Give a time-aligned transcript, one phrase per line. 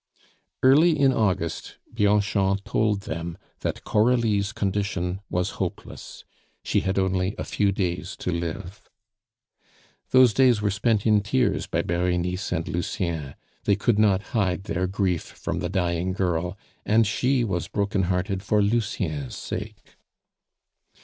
[0.63, 6.23] Early in August, Bianchon told them that Coralie's condition was hopeless
[6.63, 8.89] she had only a few days to live.
[10.09, 13.35] Those days were spent in tears by Berenice and Lucien;
[13.65, 18.41] they could not hide their grief from the dying girl, and she was broken hearted
[18.41, 19.97] for Lucien's sake.